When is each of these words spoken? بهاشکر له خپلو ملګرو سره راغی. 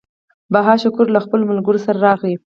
بهاشکر 0.53 1.05
له 1.15 1.19
خپلو 1.25 1.49
ملګرو 1.51 1.83
سره 1.85 1.99
راغی. 2.07 2.33